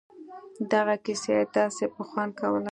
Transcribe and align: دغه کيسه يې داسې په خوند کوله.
دغه 0.71 0.95
کيسه 1.03 1.29
يې 1.37 1.43
داسې 1.55 1.83
په 1.93 2.01
خوند 2.09 2.31
کوله. 2.39 2.69